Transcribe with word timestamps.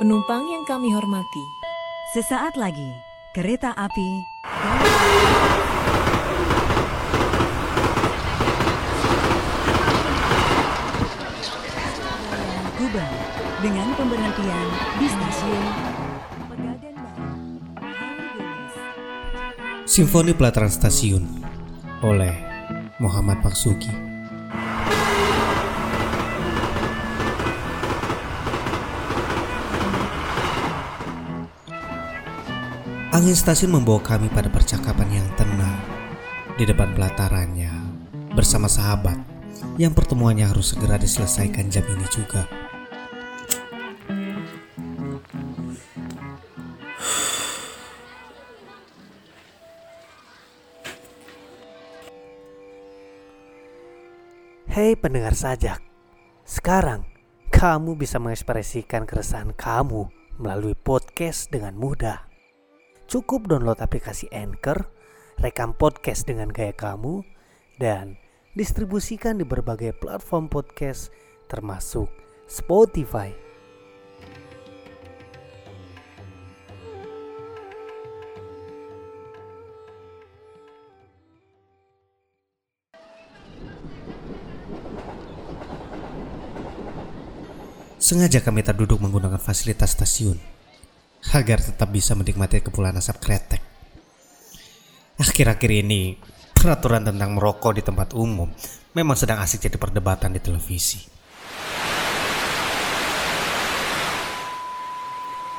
Penumpang 0.00 0.48
yang 0.48 0.64
kami 0.64 0.96
hormati, 0.96 1.44
Sesaat 2.16 2.56
lagi, 2.56 2.88
kereta 3.36 3.76
api 3.76 4.24
Gubeng 12.80 13.16
dengan 13.60 13.92
pemberhentian 13.92 14.66
di 14.96 15.06
stasiun. 15.12 15.66
Simfoni 19.84 20.32
Pelataran 20.32 20.72
Stasiun 20.72 21.28
oleh 22.00 22.32
Muhammad 23.04 23.44
Maksuki. 23.44 24.09
Angin 33.10 33.34
stasiun 33.34 33.74
membawa 33.74 33.98
kami 33.98 34.30
pada 34.30 34.46
percakapan 34.46 35.18
yang 35.18 35.26
tenang 35.34 35.82
di 36.54 36.62
depan 36.62 36.94
pelatarannya 36.94 37.74
bersama 38.38 38.70
sahabat 38.70 39.18
yang 39.82 39.90
pertemuannya 39.90 40.46
harus 40.46 40.70
segera 40.70 40.94
diselesaikan 40.94 41.66
jam 41.74 41.82
ini 41.90 42.06
juga. 42.06 42.46
Hei 54.70 54.94
pendengar 54.94 55.34
sajak, 55.34 55.82
sekarang 56.46 57.10
kamu 57.50 57.98
bisa 57.98 58.22
mengekspresikan 58.22 59.02
keresahan 59.02 59.50
kamu 59.50 60.06
melalui 60.38 60.78
podcast 60.78 61.50
dengan 61.50 61.74
mudah. 61.74 62.29
Cukup 63.10 63.50
download 63.50 63.82
aplikasi 63.82 64.30
Anchor, 64.30 64.86
rekam 65.42 65.74
podcast 65.74 66.30
dengan 66.30 66.46
gaya 66.46 66.70
kamu, 66.70 67.26
dan 67.82 68.14
distribusikan 68.54 69.34
di 69.34 69.42
berbagai 69.42 69.98
platform 69.98 70.46
podcast 70.46 71.10
termasuk 71.50 72.06
Spotify. 72.46 73.34
Sengaja 87.98 88.38
kami 88.38 88.62
terduduk 88.62 89.02
menggunakan 89.02 89.42
fasilitas 89.42 89.98
stasiun 89.98 90.59
agar 91.30 91.62
tetap 91.62 91.88
bisa 91.94 92.18
menikmati 92.18 92.58
kepulan 92.58 92.98
asap 92.98 93.22
kretek. 93.22 93.62
Akhir-akhir 95.20 95.70
ini, 95.70 96.18
peraturan 96.56 97.06
tentang 97.06 97.36
merokok 97.36 97.78
di 97.78 97.82
tempat 97.84 98.16
umum 98.16 98.50
memang 98.96 99.14
sedang 99.14 99.38
asik 99.38 99.70
jadi 99.70 99.78
perdebatan 99.78 100.34
di 100.34 100.40
televisi. 100.42 100.98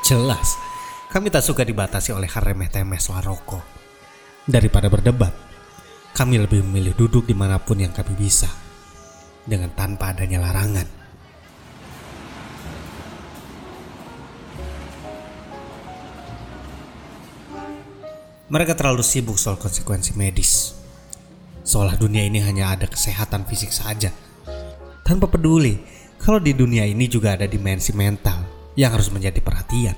Jelas, 0.04 0.60
kami 1.08 1.32
tak 1.32 1.46
suka 1.46 1.64
dibatasi 1.64 2.12
oleh 2.12 2.28
hal 2.28 2.44
remeh-temeh 2.44 3.00
soal 3.00 3.24
rokok. 3.24 3.64
Daripada 4.44 4.92
berdebat, 4.92 5.32
kami 6.12 6.42
lebih 6.42 6.66
memilih 6.68 6.98
duduk 6.98 7.24
di 7.30 7.38
mana 7.38 7.62
pun 7.62 7.80
yang 7.80 7.96
kami 7.96 8.12
bisa, 8.20 8.50
dengan 9.48 9.72
tanpa 9.72 10.12
adanya 10.12 10.44
larangan. 10.44 11.01
Mereka 18.52 18.76
terlalu 18.76 19.00
sibuk 19.00 19.40
soal 19.40 19.56
konsekuensi 19.56 20.12
medis. 20.20 20.75
Seolah 21.64 21.96
dunia 21.96 22.28
ini 22.28 22.44
hanya 22.44 22.75
ada 22.75 22.84
kesehatan 22.84 23.48
fisik 23.48 23.72
saja. 23.72 24.12
Tanpa 25.08 25.31
peduli 25.31 25.80
kalau 26.20 26.36
di 26.44 26.52
dunia 26.52 26.84
ini 26.84 27.08
juga 27.08 27.40
ada 27.40 27.48
dimensi 27.48 27.96
mental 27.96 28.44
yang 28.75 28.92
harus 28.92 29.08
menjadi 29.08 29.40
perhatian. 29.40 29.96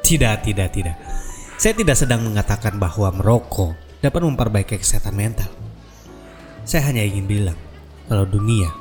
Tidak, 0.00 0.36
tidak, 0.48 0.68
tidak. 0.72 0.96
Saya 1.60 1.76
tidak 1.76 1.96
sedang 2.00 2.24
mengatakan 2.24 2.80
bahwa 2.80 3.12
merokok 3.20 4.00
dapat 4.00 4.24
memperbaiki 4.24 4.80
kesehatan 4.80 5.12
mental. 5.12 5.52
Saya 6.64 6.88
hanya 6.88 7.04
ingin 7.04 7.28
bilang 7.28 7.58
kalau 8.08 8.24
dunia 8.24 8.72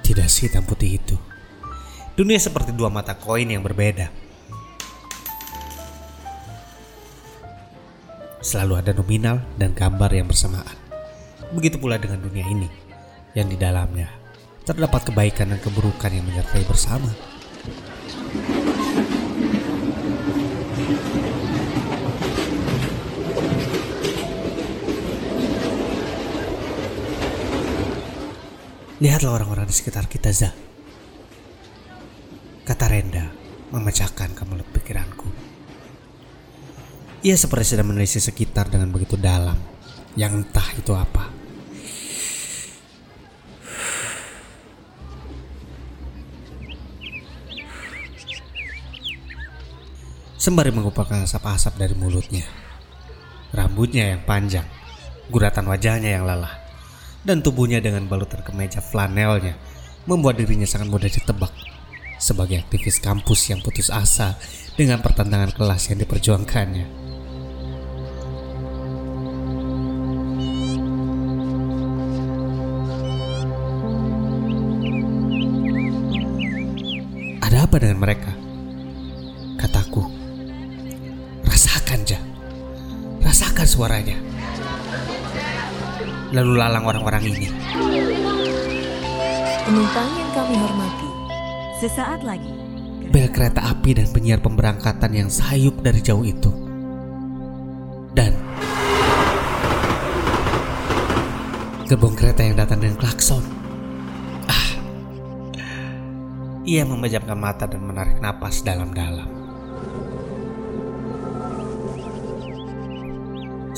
tidak 0.00 0.32
sehitam 0.32 0.64
putih 0.64 0.96
itu. 0.96 1.27
Dunia 2.18 2.34
seperti 2.34 2.74
dua 2.74 2.90
mata 2.90 3.14
koin 3.14 3.46
yang 3.46 3.62
berbeda. 3.62 4.10
Selalu 8.42 8.74
ada 8.74 8.90
nominal 8.90 9.38
dan 9.54 9.70
gambar 9.70 10.10
yang 10.10 10.26
bersamaan. 10.26 10.74
Begitu 11.54 11.78
pula 11.78 11.94
dengan 11.94 12.18
dunia 12.18 12.42
ini, 12.42 12.66
yang 13.38 13.46
di 13.46 13.54
dalamnya 13.54 14.10
terdapat 14.66 15.14
kebaikan 15.14 15.54
dan 15.54 15.62
keburukan 15.62 16.10
yang 16.10 16.26
menyertai 16.26 16.66
bersama. 16.66 17.06
Lihatlah 28.98 29.38
orang-orang 29.38 29.70
di 29.70 29.74
sekitar 29.78 30.10
kita, 30.10 30.34
Zah. 30.34 30.67
Kata 32.68 32.84
Renda 32.84 33.24
memecahkan 33.72 34.36
kemelut 34.36 34.68
pikiranku. 34.76 35.24
Ia 37.24 37.32
seperti 37.32 37.72
sedang 37.72 37.88
menelisik 37.88 38.20
sekitar 38.20 38.68
dengan 38.68 38.92
begitu 38.92 39.16
dalam, 39.16 39.56
yang 40.20 40.44
entah 40.44 40.68
itu 40.76 40.92
apa. 40.92 41.32
Sembari 50.36 50.68
mengumpulkan 50.68 51.24
asap-asap 51.24 51.80
dari 51.80 51.96
mulutnya. 51.96 52.44
Rambutnya 53.56 54.12
yang 54.12 54.28
panjang, 54.28 54.68
guratan 55.32 55.72
wajahnya 55.72 56.20
yang 56.20 56.28
lelah, 56.28 56.52
dan 57.24 57.40
tubuhnya 57.40 57.80
dengan 57.80 58.04
balutan 58.04 58.44
kemeja 58.44 58.84
flanelnya 58.84 59.56
membuat 60.04 60.36
dirinya 60.36 60.68
sangat 60.68 60.92
mudah 60.92 61.08
ditebak 61.08 61.77
sebagai 62.18 62.58
aktivis 62.58 62.98
kampus 62.98 63.48
yang 63.54 63.62
putus 63.62 63.88
asa 63.88 64.34
dengan 64.74 64.98
pertentangan 64.98 65.54
kelas 65.54 65.90
yang 65.90 65.98
diperjuangkannya. 66.02 66.86
Ada 77.42 77.64
apa 77.64 77.76
dengan 77.80 77.98
mereka? 78.02 78.30
Kataku. 79.56 80.02
Rasakan, 81.46 82.04
Ja. 82.04 82.20
Rasakan 83.24 83.66
suaranya. 83.66 84.18
Lalu 86.28 86.52
lalang 86.60 86.84
orang-orang 86.84 87.24
ini. 87.24 87.48
penumpang 89.68 90.08
yang 90.16 90.30
kami 90.32 90.54
hormati, 90.56 91.07
Sesaat 91.78 92.26
lagi, 92.26 92.50
bel 93.14 93.30
kereta 93.30 93.70
api 93.70 93.94
dan 93.94 94.10
penyiar 94.10 94.42
pemberangkatan 94.42 95.14
yang 95.14 95.30
sayup 95.30 95.78
dari 95.78 96.02
jauh 96.02 96.26
itu. 96.26 96.50
Dan 98.10 98.34
gerbong 101.86 102.18
kereta 102.18 102.42
yang 102.42 102.58
datang 102.58 102.82
dengan 102.82 102.98
klakson. 102.98 103.46
Ah. 104.50 104.70
Ia 106.66 106.82
memejamkan 106.82 107.38
mata 107.38 107.70
dan 107.70 107.86
menarik 107.86 108.18
napas 108.18 108.58
dalam-dalam. 108.66 109.30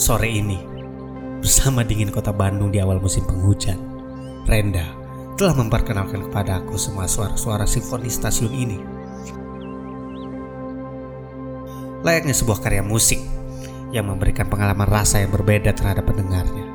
Sore 0.00 0.32
ini, 0.32 0.56
bersama 1.44 1.84
dingin 1.84 2.08
kota 2.08 2.32
Bandung 2.32 2.72
di 2.72 2.80
awal 2.80 2.96
musim 2.96 3.28
penghujan, 3.28 3.76
Renda 4.48 4.99
telah 5.40 5.56
memperkenalkan 5.56 6.28
kepada 6.28 6.60
aku 6.60 6.76
semua 6.76 7.08
suara-suara 7.08 7.64
simfoni 7.64 8.12
stasiun 8.12 8.52
ini. 8.52 8.76
Layaknya 12.04 12.36
sebuah 12.36 12.60
karya 12.60 12.84
musik 12.84 13.16
yang 13.88 14.12
memberikan 14.12 14.52
pengalaman 14.52 14.84
rasa 14.84 15.24
yang 15.24 15.32
berbeda 15.32 15.72
terhadap 15.72 16.04
pendengarnya. 16.04 16.68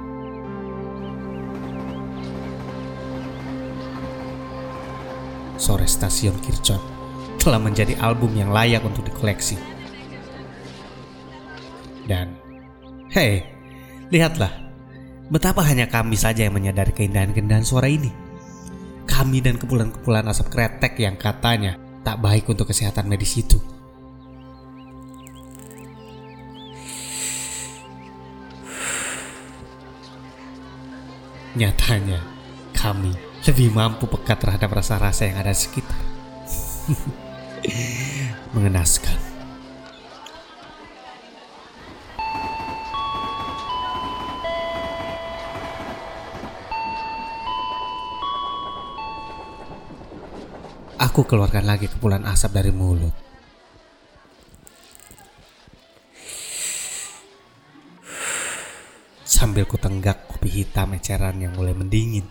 Sore 5.62 5.86
Stasiun 5.86 6.42
Kirchhoff 6.42 6.82
telah 7.38 7.62
menjadi 7.62 7.94
album 8.02 8.34
yang 8.34 8.50
layak 8.50 8.82
untuk 8.82 9.06
dikoleksi. 9.06 9.62
Dan, 12.10 12.34
hei, 13.14 13.46
lihatlah, 14.10 14.66
Betapa 15.26 15.66
hanya 15.66 15.90
kami 15.90 16.14
saja 16.14 16.46
yang 16.46 16.54
menyadari 16.54 16.94
keindahan-keindahan 16.94 17.66
suara 17.66 17.90
ini. 17.90 18.25
Kami 19.06 19.38
dan 19.42 19.56
kepulan-kepulan 19.56 20.28
asap 20.30 20.52
kretek 20.54 20.94
yang 21.00 21.16
katanya 21.16 21.78
tak 22.06 22.22
baik 22.22 22.46
untuk 22.46 22.70
kesehatan 22.70 23.10
medis 23.10 23.34
itu. 23.38 23.58
Nyatanya, 31.56 32.20
kami 32.76 33.16
lebih 33.48 33.72
mampu 33.72 34.12
pekat 34.12 34.44
terhadap 34.44 34.76
rasa-rasa 34.76 35.24
yang 35.24 35.40
ada 35.40 35.56
di 35.56 35.62
sekitar. 35.64 36.02
Mengenaskan. 38.54 39.25
Aku 51.16 51.24
keluarkan 51.24 51.64
lagi 51.64 51.88
kepulan 51.88 52.28
asap 52.28 52.60
dari 52.60 52.76
mulut. 52.76 53.16
Sambil 59.24 59.64
kutenggak 59.64 60.28
kopi 60.28 60.52
hitam 60.52 60.92
eceran 60.92 61.40
yang 61.40 61.56
mulai 61.56 61.72
mendingin. 61.72 62.28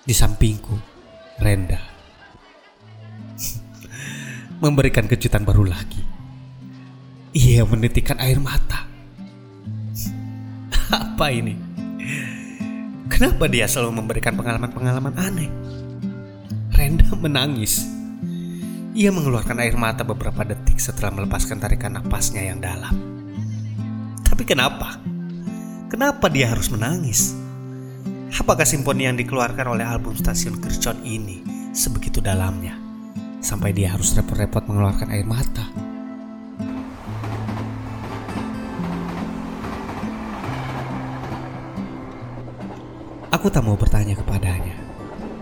Di 0.00 0.14
sampingku, 0.16 0.80
Renda 1.36 1.84
memberikan 4.64 5.04
kejutan 5.04 5.44
baru 5.44 5.68
lagi. 5.68 6.00
Ia 7.36 7.68
menitikkan 7.68 8.16
air 8.24 8.40
mata. 8.40 8.88
Apa 10.96 11.28
ini? 11.28 11.69
Kenapa 13.20 13.52
dia 13.52 13.68
selalu 13.68 14.00
memberikan 14.00 14.32
pengalaman-pengalaman 14.32 15.12
aneh? 15.20 15.52
Renda 16.72 17.04
menangis. 17.20 17.84
Ia 18.96 19.12
mengeluarkan 19.12 19.60
air 19.60 19.76
mata 19.76 20.08
beberapa 20.08 20.40
detik 20.40 20.80
setelah 20.80 21.12
melepaskan 21.12 21.60
tarikan 21.60 22.00
napasnya 22.00 22.48
yang 22.48 22.64
dalam. 22.64 22.96
Tapi 24.24 24.40
kenapa? 24.48 24.96
Kenapa 25.92 26.32
dia 26.32 26.48
harus 26.48 26.72
menangis? 26.72 27.36
Apakah 28.40 28.64
simfoni 28.64 29.04
yang 29.04 29.20
dikeluarkan 29.20 29.68
oleh 29.68 29.84
album 29.84 30.16
Stasiun 30.16 30.56
Kirchon 30.56 31.04
ini 31.04 31.44
sebegitu 31.76 32.24
dalamnya 32.24 32.72
sampai 33.44 33.76
dia 33.76 33.92
harus 33.92 34.16
repot-repot 34.16 34.64
mengeluarkan 34.64 35.12
air 35.12 35.28
mata? 35.28 35.89
Aku 43.40 43.48
tak 43.48 43.64
mau 43.64 43.72
bertanya 43.72 44.12
kepadanya. 44.12 44.76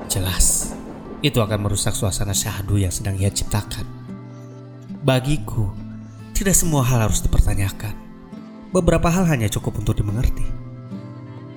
Jelas, 0.07 0.71
itu 1.19 1.43
akan 1.43 1.67
merusak 1.67 1.99
suasana 1.99 2.31
syahdu 2.31 2.79
yang 2.79 2.95
sedang 2.95 3.19
ia 3.19 3.27
ciptakan. 3.27 3.83
Bagiku, 5.03 5.75
tidak 6.31 6.55
semua 6.55 6.87
hal 6.87 7.11
harus 7.11 7.19
dipertanyakan. 7.27 7.91
Beberapa 8.71 9.11
hal 9.11 9.27
hanya 9.27 9.51
cukup 9.51 9.83
untuk 9.83 9.99
dimengerti. 9.99 10.47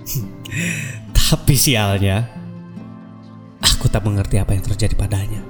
Tapi 1.13 1.53
sialnya, 1.53 2.25
aku 3.61 3.85
tak 3.85 4.01
mengerti 4.01 4.41
apa 4.41 4.57
yang 4.57 4.65
terjadi 4.65 4.97
padanya. 4.97 5.45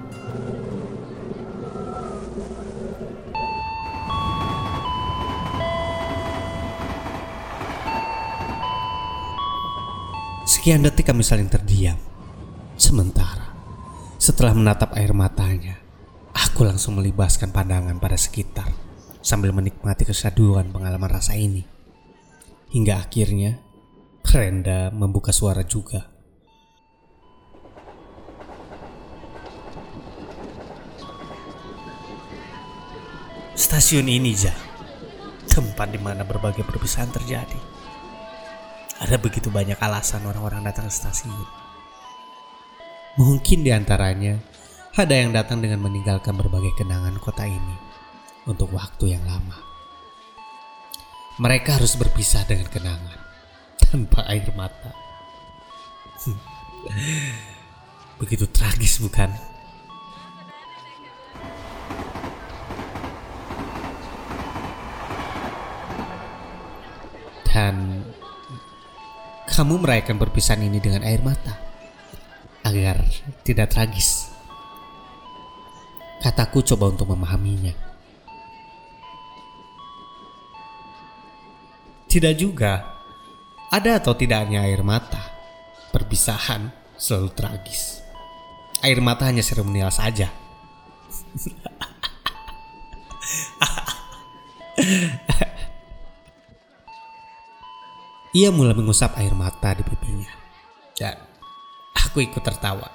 Sekian 10.62 10.86
detik 10.86 11.10
kami 11.10 11.26
saling 11.26 11.50
terdiam. 11.50 11.98
Sementara, 12.78 13.50
setelah 14.22 14.54
menatap 14.54 14.94
air 14.94 15.10
matanya, 15.10 15.82
aku 16.38 16.62
langsung 16.62 17.02
melibaskan 17.02 17.50
pandangan 17.50 17.98
pada 17.98 18.14
sekitar 18.14 18.70
sambil 19.26 19.58
menikmati 19.58 20.06
kesaduan 20.06 20.70
pengalaman 20.70 21.18
rasa 21.18 21.34
ini. 21.34 21.66
Hingga 22.70 22.94
akhirnya, 22.94 23.58
Renda 24.22 24.94
membuka 24.94 25.34
suara 25.34 25.66
juga. 25.66 26.14
Stasiun 33.58 34.06
ini, 34.06 34.38
Ja, 34.38 34.54
tempat 35.50 35.90
di 35.90 35.98
mana 35.98 36.22
berbagai 36.22 36.62
perpisahan 36.62 37.10
terjadi. 37.10 37.71
Ada 39.02 39.18
begitu 39.18 39.50
banyak 39.50 39.82
alasan 39.82 40.22
orang-orang 40.30 40.62
datang 40.62 40.86
ke 40.86 40.94
stasiun. 40.94 41.50
Mungkin 43.18 43.66
di 43.66 43.74
antaranya 43.74 44.38
ada 44.94 45.18
yang 45.18 45.34
datang 45.34 45.58
dengan 45.58 45.82
meninggalkan 45.82 46.38
berbagai 46.38 46.78
kenangan 46.78 47.18
kota 47.18 47.50
ini 47.50 47.76
untuk 48.46 48.70
waktu 48.70 49.18
yang 49.18 49.26
lama. 49.26 49.58
Mereka 51.42 51.82
harus 51.82 51.98
berpisah 51.98 52.46
dengan 52.46 52.70
kenangan 52.70 53.20
tanpa 53.82 54.22
air 54.30 54.46
mata. 54.54 54.94
Begitu 58.22 58.46
tragis 58.54 59.02
bukan? 59.02 59.34
Dan 67.52 68.01
kamu 69.62 69.78
merayakan 69.78 70.18
perpisahan 70.18 70.66
ini 70.66 70.82
dengan 70.82 71.06
air 71.06 71.22
mata 71.22 71.54
agar 72.66 72.98
tidak 73.46 73.70
tragis. 73.70 74.34
Kataku 76.18 76.66
coba 76.66 76.90
untuk 76.90 77.14
memahaminya. 77.14 77.70
Tidak 82.10 82.34
juga. 82.34 82.90
Ada 83.70 84.02
atau 84.02 84.18
tidaknya 84.18 84.66
air 84.66 84.82
mata, 84.82 85.22
perpisahan 85.94 86.74
selalu 86.98 87.30
tragis. 87.30 88.02
Air 88.82 88.98
mata 88.98 89.30
hanya 89.30 89.46
seremonial 89.46 89.94
saja. 89.94 90.34
Ia 98.32 98.48
mulai 98.48 98.72
mengusap 98.72 99.20
air 99.20 99.36
mata 99.36 99.76
di 99.76 99.84
pipinya. 99.84 100.32
Dan 100.96 101.20
aku 101.92 102.24
ikut 102.24 102.40
tertawa. 102.40 102.88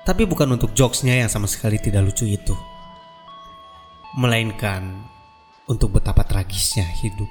Tapi 0.00 0.24
bukan 0.24 0.56
untuk 0.56 0.72
jokesnya 0.72 1.20
yang 1.20 1.28
sama 1.28 1.44
sekali 1.44 1.76
tidak 1.76 2.08
lucu 2.08 2.24
itu. 2.24 2.56
Melainkan 4.16 5.04
untuk 5.68 6.00
betapa 6.00 6.24
tragisnya 6.24 6.88
hidup. 6.88 7.28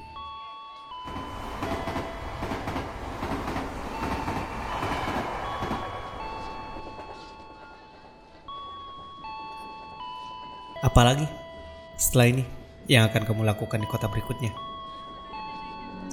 Apalagi 10.86 11.26
setelah 11.98 12.38
ini 12.38 12.46
yang 12.86 13.10
akan 13.10 13.26
kamu 13.26 13.42
lakukan 13.50 13.82
di 13.82 13.90
kota 13.90 14.06
berikutnya? 14.06 14.77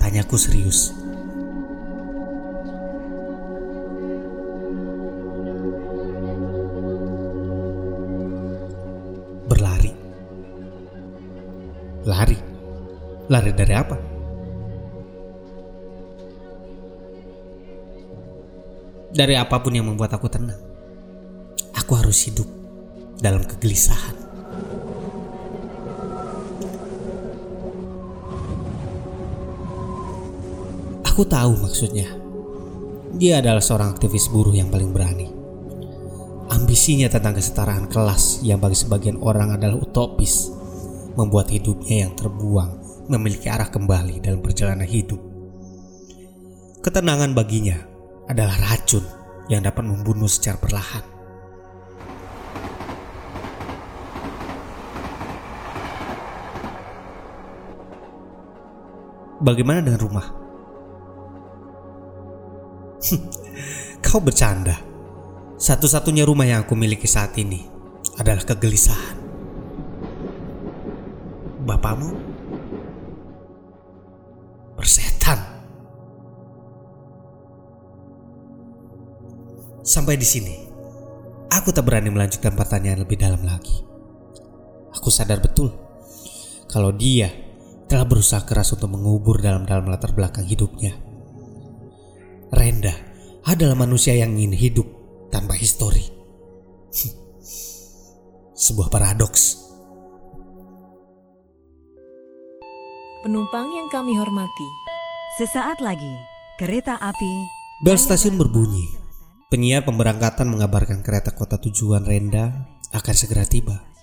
Tanyaku 0.00 0.36
serius. 0.38 0.94
Berlari. 9.44 9.92
Lari. 12.08 12.38
Lari 13.28 13.50
dari 13.52 13.74
apa? 13.76 13.96
Dari 19.14 19.34
apa 19.38 19.62
pun 19.62 19.70
yang 19.70 19.86
membuat 19.86 20.18
aku 20.18 20.26
tenang. 20.26 20.58
Aku 21.78 21.94
harus 21.94 22.26
hidup 22.26 22.50
dalam 23.22 23.46
kegelisahan. 23.46 24.23
Aku 31.14 31.22
tahu 31.22 31.54
maksudnya. 31.62 32.10
Dia 33.14 33.38
adalah 33.38 33.62
seorang 33.62 33.94
aktivis 33.94 34.26
buruh 34.34 34.50
yang 34.50 34.66
paling 34.66 34.90
berani. 34.90 35.30
Ambisinya 36.50 37.06
tentang 37.06 37.38
kesetaraan 37.38 37.86
kelas 37.86 38.42
yang 38.42 38.58
bagi 38.58 38.74
sebagian 38.74 39.22
orang 39.22 39.54
adalah 39.54 39.78
utopis, 39.78 40.50
membuat 41.14 41.54
hidupnya 41.54 42.10
yang 42.10 42.18
terbuang 42.18 43.06
memiliki 43.06 43.46
arah 43.46 43.70
kembali 43.70 44.26
dalam 44.26 44.42
perjalanan 44.42 44.90
hidup. 44.90 45.22
Ketenangan 46.82 47.30
baginya 47.30 47.78
adalah 48.26 48.58
racun 48.74 49.06
yang 49.46 49.62
dapat 49.62 49.86
membunuh 49.86 50.26
secara 50.26 50.58
perlahan. 50.58 51.06
Bagaimana 59.38 59.78
dengan 59.78 60.02
rumah? 60.02 60.43
Kau 64.04 64.20
bercanda. 64.20 64.76
Satu-satunya 65.54 66.26
rumah 66.26 66.44
yang 66.44 66.66
aku 66.66 66.76
miliki 66.76 67.08
saat 67.08 67.36
ini 67.38 67.64
adalah 68.18 68.42
kegelisahan. 68.42 69.16
Bapakmu 71.64 72.10
bersetan. 74.76 75.40
Sampai 79.84 80.20
di 80.20 80.26
sini, 80.26 80.54
aku 81.48 81.72
tak 81.72 81.88
berani 81.88 82.12
melanjutkan 82.12 82.52
pertanyaan 82.52 83.04
lebih 83.04 83.16
dalam 83.16 83.40
lagi. 83.44 83.84
Aku 84.96 85.08
sadar 85.08 85.40
betul 85.40 85.72
kalau 86.68 86.90
dia 86.90 87.28
telah 87.86 88.08
berusaha 88.08 88.42
keras 88.42 88.74
untuk 88.74 88.90
mengubur 88.90 89.38
dalam-dalam 89.38 89.86
latar 89.88 90.12
belakang 90.12 90.44
hidupnya. 90.44 91.13
Renda 92.54 92.94
adalah 93.44 93.76
manusia 93.76 94.16
yang 94.16 94.38
ingin 94.38 94.54
hidup 94.54 94.86
tanpa 95.28 95.58
histori. 95.58 96.06
Sebuah 98.54 98.88
paradoks. 98.88 99.60
Penumpang 103.26 103.66
yang 103.72 103.88
kami 103.90 104.14
hormati, 104.14 104.68
Sesaat 105.34 105.82
lagi, 105.82 106.14
kereta 106.60 106.94
api 106.94 107.32
Bel 107.82 107.98
stasiun 107.98 108.38
berbunyi. 108.38 108.86
Penyiar 109.50 109.82
pemberangkatan 109.82 110.46
mengabarkan 110.46 111.02
kereta 111.02 111.34
kota 111.34 111.58
tujuan 111.58 112.06
Renda 112.06 112.70
akan 112.94 113.14
segera 113.18 113.42
tiba. 113.42 113.93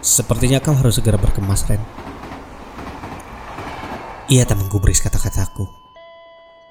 Sepertinya 0.00 0.64
kau 0.64 0.72
harus 0.72 0.96
segera 0.96 1.20
berkemas, 1.20 1.68
Ren. 1.68 1.84
Ia 4.32 4.48
tak 4.48 4.56
menggubris 4.56 5.04
kata-kataku. 5.04 5.68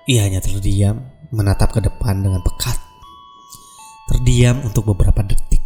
Ia 0.10 0.26
hanya 0.26 0.42
terdiam, 0.42 1.06
menatap 1.30 1.78
ke 1.78 1.86
depan 1.86 2.26
dengan 2.26 2.42
pekat. 2.42 2.82
Terdiam 4.10 4.66
untuk 4.66 4.90
beberapa 4.90 5.22
detik. 5.22 5.62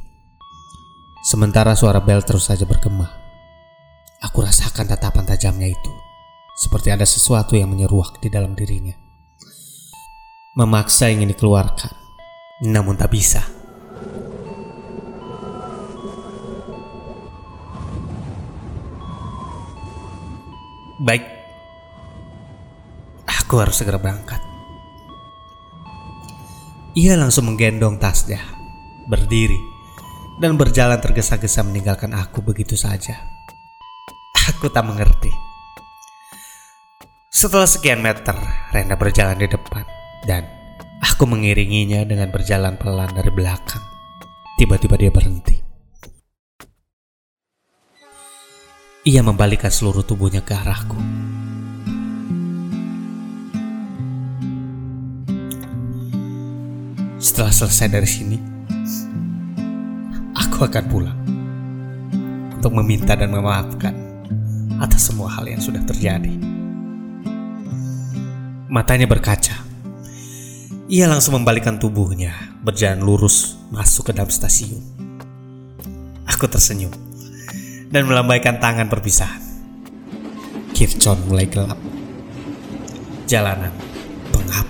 Sementara 1.23 1.71
suara 1.79 2.03
bel 2.03 2.19
terus 2.27 2.51
saja 2.51 2.67
bergema. 2.67 3.07
Aku 4.19 4.43
rasakan 4.43 4.91
tatapan 4.91 5.23
tajamnya 5.23 5.71
itu. 5.71 5.91
Seperti 6.59 6.91
ada 6.91 7.07
sesuatu 7.07 7.55
yang 7.55 7.71
menyeruak 7.71 8.19
di 8.19 8.27
dalam 8.27 8.59
dirinya. 8.59 8.91
Memaksa 10.59 11.07
ingin 11.07 11.31
dikeluarkan. 11.31 11.95
Namun 12.67 12.99
tak 12.99 13.15
bisa. 13.15 13.62
Baik. 21.03 21.27
Aku 23.27 23.59
harus 23.59 23.75
segera 23.75 23.99
berangkat. 23.99 24.39
Ia 26.95 27.19
langsung 27.19 27.51
menggendong 27.51 27.99
tasnya, 27.99 28.39
berdiri, 29.11 29.59
dan 30.39 30.55
berjalan 30.55 31.03
tergesa-gesa 31.03 31.67
meninggalkan 31.67 32.15
aku 32.15 32.39
begitu 32.39 32.79
saja. 32.79 33.19
Aku 34.47 34.71
tak 34.71 34.87
mengerti. 34.87 35.27
Setelah 37.27 37.67
sekian 37.67 37.99
meter, 37.99 38.39
Renda 38.71 38.95
berjalan 38.95 39.35
di 39.35 39.51
depan, 39.51 39.83
dan 40.23 40.47
aku 41.03 41.27
mengiringinya 41.27 42.07
dengan 42.07 42.31
berjalan 42.31 42.79
pelan 42.79 43.11
dari 43.11 43.27
belakang. 43.27 43.83
Tiba-tiba 44.55 44.95
dia 44.95 45.11
berhenti. 45.11 45.62
Ia 49.03 49.19
membalikkan 49.19 49.67
seluruh 49.67 49.99
tubuhnya 50.07 50.39
ke 50.39 50.55
arahku. 50.55 50.95
Setelah 57.19 57.51
selesai 57.51 57.87
dari 57.91 58.07
sini, 58.07 58.39
aku 60.31 60.63
akan 60.63 60.83
pulang 60.87 61.19
untuk 62.55 62.71
meminta 62.79 63.19
dan 63.19 63.35
memaafkan 63.35 63.91
atas 64.79 65.11
semua 65.11 65.35
hal 65.35 65.51
yang 65.51 65.59
sudah 65.59 65.83
terjadi. 65.83 66.31
Matanya 68.71 69.03
berkaca. 69.03 69.67
Ia 70.87 71.11
langsung 71.11 71.35
membalikkan 71.35 71.75
tubuhnya, 71.75 72.55
berjalan 72.63 73.03
lurus 73.03 73.59
masuk 73.67 74.07
ke 74.07 74.11
dalam 74.15 74.31
stasiun. 74.31 74.79
Aku 76.23 76.47
tersenyum 76.47 77.02
dan 77.93 78.09
melambaikan 78.09 78.57
tangan 78.57 78.89
perpisahan. 78.89 79.37
Kircon 80.73 81.29
mulai 81.29 81.45
gelap. 81.45 81.77
Jalanan 83.29 83.69
pengap. 84.33 84.65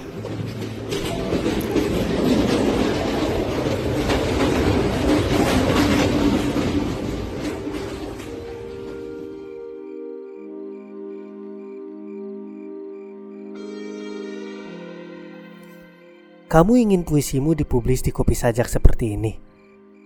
Kamu 16.52 16.76
ingin 16.76 17.08
puisimu 17.08 17.56
dipublis 17.56 18.04
di 18.04 18.12
Kopi 18.12 18.36
Sajak 18.36 18.68
seperti 18.68 19.16
ini? 19.16 19.32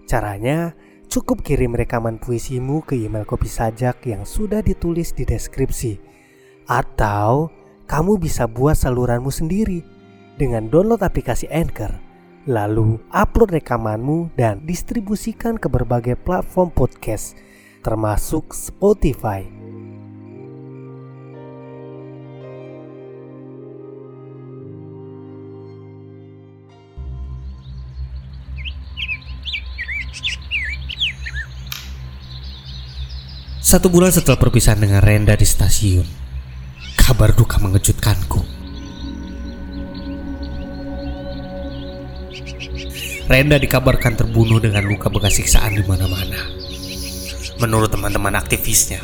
Caranya, 0.06 0.72
cukup 1.08 1.42
kirim 1.42 1.74
rekaman 1.74 2.20
puisimu 2.20 2.84
ke 2.84 2.96
email 2.96 3.24
Kopi 3.24 3.48
Sajak 3.48 4.04
yang 4.06 4.28
sudah 4.28 4.60
ditulis 4.62 5.16
di 5.16 5.24
deskripsi. 5.24 5.98
Atau, 6.68 7.50
kamu 7.88 8.20
bisa 8.20 8.46
buat 8.46 8.76
saluranmu 8.76 9.32
sendiri 9.32 9.82
dengan 10.38 10.70
download 10.70 11.02
aplikasi 11.02 11.50
Anchor, 11.50 11.96
lalu 12.46 13.02
upload 13.10 13.58
rekamanmu 13.58 14.36
dan 14.38 14.62
distribusikan 14.68 15.58
ke 15.58 15.72
berbagai 15.72 16.20
platform 16.22 16.70
podcast, 16.70 17.40
termasuk 17.82 18.54
Spotify. 18.54 19.57
Satu 33.78 33.94
bulan 33.94 34.10
setelah 34.10 34.42
perpisahan 34.42 34.82
dengan 34.82 35.06
Renda 35.06 35.38
di 35.38 35.46
stasiun, 35.46 36.02
kabar 36.98 37.30
duka 37.30 37.62
mengejutkanku. 37.62 38.42
Renda 43.30 43.62
dikabarkan 43.62 44.18
terbunuh 44.18 44.58
dengan 44.58 44.82
luka 44.82 45.14
bekas 45.14 45.38
siksaan 45.38 45.78
di 45.78 45.86
mana-mana. 45.86 46.42
Menurut 47.62 47.94
teman-teman 47.94 48.34
aktivisnya, 48.34 48.98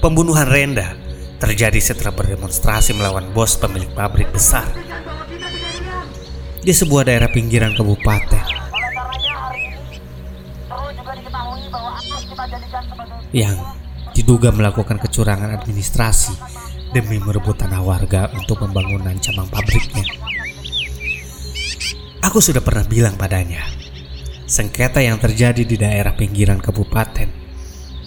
pembunuhan 0.00 0.48
Renda 0.48 0.96
terjadi 1.36 1.76
setelah 1.76 2.16
berdemonstrasi 2.16 2.96
melawan 2.96 3.28
bos 3.36 3.60
pemilik 3.60 3.92
pabrik 3.92 4.32
besar 4.32 4.64
di 6.64 6.72
sebuah 6.72 7.04
daerah 7.04 7.28
pinggiran 7.28 7.76
kabupaten 7.76 8.64
yang 13.36 13.75
diduga 14.16 14.48
melakukan 14.48 14.96
kecurangan 14.96 15.52
administrasi 15.60 16.32
demi 16.96 17.20
merebut 17.20 17.60
tanah 17.60 17.84
warga 17.84 18.32
untuk 18.32 18.64
pembangunan 18.64 19.12
cabang 19.20 19.44
pabriknya. 19.52 20.08
Aku 22.24 22.40
sudah 22.40 22.64
pernah 22.64 22.88
bilang 22.88 23.20
padanya, 23.20 23.60
sengketa 24.48 25.04
yang 25.04 25.20
terjadi 25.20 25.68
di 25.68 25.76
daerah 25.76 26.16
pinggiran 26.16 26.64
kabupaten 26.64 27.28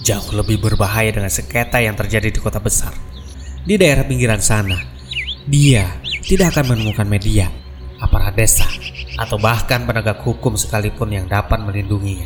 jauh 0.01 0.33
lebih 0.33 0.57
berbahaya 0.57 1.13
dengan 1.13 1.29
sengketa 1.29 1.77
yang 1.77 1.93
terjadi 1.93 2.33
di 2.33 2.39
kota 2.41 2.57
besar. 2.57 2.89
Di 3.61 3.77
daerah 3.77 4.01
pinggiran 4.01 4.41
sana, 4.41 4.81
dia 5.45 5.85
tidak 6.25 6.57
akan 6.57 6.73
menemukan 6.73 7.05
media, 7.05 7.53
aparat 8.01 8.33
desa, 8.33 8.65
atau 9.21 9.37
bahkan 9.37 9.85
penegak 9.85 10.25
hukum 10.25 10.57
sekalipun 10.57 11.13
yang 11.13 11.29
dapat 11.29 11.61
melindunginya. 11.61 12.25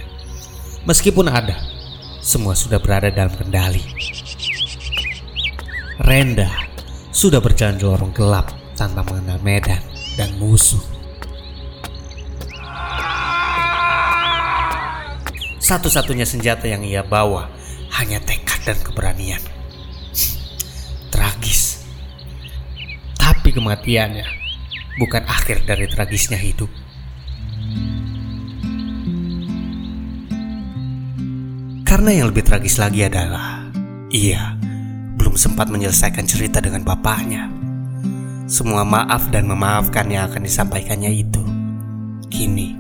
Meskipun 0.88 1.28
ada, 1.28 1.73
semua 2.24 2.56
sudah 2.56 2.80
berada 2.80 3.12
dalam 3.12 3.36
kendali. 3.36 3.84
Renda 6.00 6.48
sudah 7.12 7.44
berjalan 7.44 7.76
di 7.76 7.84
lorong 7.84 8.16
gelap 8.16 8.48
tanpa 8.80 9.04
mengenal 9.04 9.44
medan 9.44 9.84
dan 10.16 10.32
musuh. 10.40 10.80
Satu-satunya 15.60 16.24
senjata 16.24 16.64
yang 16.68 16.84
ia 16.88 17.04
bawa 17.04 17.52
hanya 18.00 18.24
tekad 18.24 18.64
dan 18.64 18.80
keberanian. 18.80 19.44
Tragis. 21.12 21.84
Tapi 23.20 23.52
kematiannya 23.52 24.28
bukan 25.00 25.24
akhir 25.28 25.68
dari 25.68 25.88
tragisnya 25.92 26.40
hidup. 26.40 26.72
Karena 32.04 32.20
yang 32.20 32.36
lebih 32.36 32.44
tragis 32.44 32.84
lagi 32.84 33.08
adalah 33.08 33.64
ia 34.12 34.60
belum 35.16 35.40
sempat 35.40 35.72
menyelesaikan 35.72 36.28
cerita 36.28 36.60
dengan 36.60 36.84
bapaknya. 36.84 37.48
Semua 38.44 38.84
maaf 38.84 39.32
dan 39.32 39.48
memaafkan 39.48 40.12
yang 40.12 40.28
akan 40.28 40.44
disampaikannya 40.44 41.08
itu 41.16 41.40
kini 42.28 42.76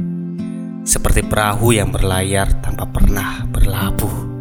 seperti 0.83 1.23
perahu 1.23 1.71
yang 1.71 1.87
berlayar 1.87 2.51
tanpa 2.59 2.83
pernah 2.83 3.47
berlabuh. 3.47 4.32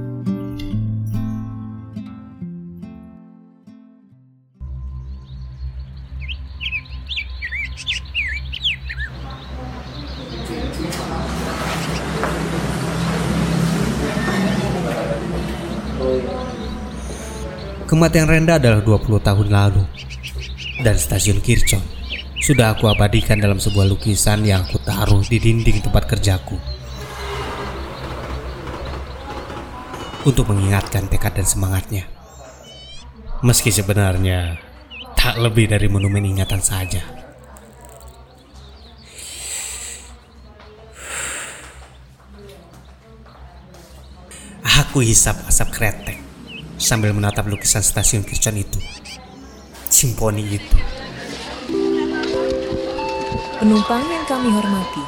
Kematian 18.03 18.27
Renda 18.27 18.59
adalah 18.59 18.83
20 18.83 19.23
tahun 19.23 19.47
lalu 19.47 19.87
dan 20.83 20.99
stasiun 20.99 21.39
Kirchon 21.39 21.79
sudah 22.43 22.75
aku 22.75 22.91
abadikan 22.91 23.39
dalam 23.39 23.63
sebuah 23.63 23.87
lukisan 23.95 24.43
yang 24.43 24.67
aku 24.67 24.83
taruh 24.83 25.23
di 25.23 25.39
dinding 25.39 25.79
tempat 25.87 26.11
kerjaku. 26.11 26.59
Untuk 30.27 30.51
mengingatkan 30.51 31.07
tekad 31.07 31.31
dan 31.39 31.47
semangatnya. 31.47 32.11
Meski 33.39 33.71
sebenarnya 33.71 34.59
tak 35.15 35.39
lebih 35.39 35.71
dari 35.71 35.87
monumen 35.87 36.27
ingatan 36.27 36.59
saja. 36.59 37.07
Aku 44.83 45.07
hisap 45.07 45.39
asap 45.47 45.71
kretek 45.71 46.22
sambil 46.83 47.15
menatap 47.15 47.47
lukisan 47.47 47.79
stasiun 47.79 48.27
Kirchon 48.27 48.59
itu. 48.59 48.83
Simponi 49.87 50.59
itu. 50.59 50.77
Penumpang 53.63 54.03
yang 54.11 54.27
kami 54.27 54.51
hormati, 54.51 55.05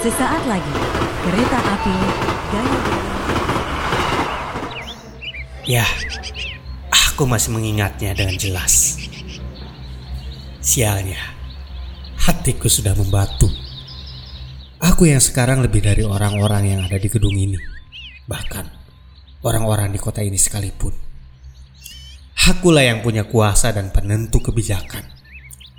Sesaat 0.00 0.46
lagi, 0.46 0.74
kereta 1.26 1.58
api 1.58 1.94
Gaya 2.54 2.80
Ya, 5.66 5.84
aku 6.88 7.26
masih 7.26 7.52
mengingatnya 7.52 8.14
dengan 8.14 8.38
jelas. 8.38 8.96
Sialnya, 10.62 11.18
hatiku 12.16 12.70
sudah 12.70 12.94
membatu. 12.94 13.50
Aku 14.80 15.04
yang 15.10 15.20
sekarang 15.20 15.60
lebih 15.60 15.84
dari 15.84 16.06
orang-orang 16.06 16.78
yang 16.78 16.80
ada 16.86 16.96
di 16.96 17.10
gedung 17.12 17.36
ini. 17.36 17.58
Bahkan, 18.24 18.79
orang-orang 19.40 19.92
di 19.92 19.98
kota 20.00 20.20
ini 20.20 20.36
sekalipun. 20.36 20.92
Akulah 22.50 22.84
yang 22.84 23.04
punya 23.04 23.28
kuasa 23.28 23.70
dan 23.70 23.92
penentu 23.92 24.40
kebijakan. 24.40 25.04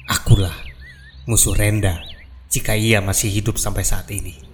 Akulah 0.08 0.54
musuh 1.26 1.58
Renda 1.58 2.02
jika 2.52 2.78
ia 2.78 3.02
masih 3.02 3.34
hidup 3.34 3.58
sampai 3.58 3.82
saat 3.86 4.08
ini. 4.14 4.51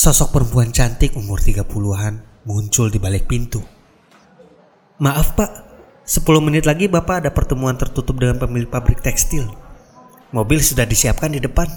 Sosok 0.00 0.32
perempuan 0.32 0.72
cantik 0.72 1.12
umur 1.12 1.44
30-an 1.44 2.24
muncul 2.48 2.88
di 2.88 2.96
balik 2.96 3.28
pintu. 3.28 3.60
Maaf 4.96 5.36
pak, 5.36 5.50
10 6.08 6.24
menit 6.40 6.64
lagi 6.64 6.88
bapak 6.88 7.20
ada 7.20 7.28
pertemuan 7.28 7.76
tertutup 7.76 8.16
dengan 8.16 8.40
pemilik 8.40 8.64
pabrik 8.64 9.04
tekstil. 9.04 9.44
Mobil 10.32 10.64
sudah 10.64 10.88
disiapkan 10.88 11.36
di 11.36 11.44
depan. 11.44 11.68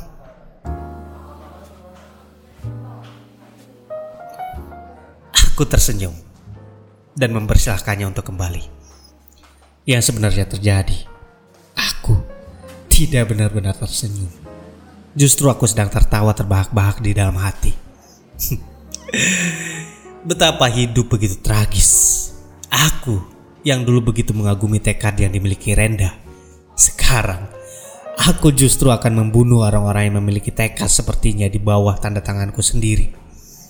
Aku 5.35 5.67
tersenyum 5.67 6.15
dan 7.19 7.35
mempersilahkannya 7.35 8.07
untuk 8.07 8.23
kembali. 8.31 8.63
Yang 9.83 10.15
sebenarnya 10.15 10.47
terjadi, 10.47 11.11
aku 11.75 12.23
tidak 12.87 13.35
benar-benar 13.35 13.75
tersenyum. 13.75 14.31
Justru 15.11 15.51
aku 15.51 15.67
sedang 15.67 15.91
tertawa 15.91 16.31
terbahak-bahak 16.31 17.03
di 17.03 17.11
dalam 17.11 17.35
hati. 17.35 17.82
Betapa 20.29 20.67
hidup 20.71 21.15
begitu 21.15 21.39
tragis. 21.43 22.31
Aku 22.71 23.19
yang 23.63 23.87
dulu 23.87 24.11
begitu 24.11 24.35
mengagumi 24.35 24.83
tekad 24.83 25.15
yang 25.19 25.31
dimiliki 25.31 25.75
Renda. 25.75 26.11
Sekarang, 26.75 27.47
aku 28.17 28.51
justru 28.51 28.91
akan 28.91 29.27
membunuh 29.27 29.63
orang-orang 29.63 30.11
yang 30.11 30.17
memiliki 30.19 30.51
tekad 30.51 30.89
sepertinya 30.89 31.47
di 31.47 31.59
bawah 31.61 31.95
tanda 31.95 32.19
tanganku 32.19 32.59
sendiri. 32.59 33.13